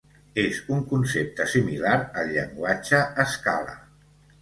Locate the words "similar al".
1.53-2.35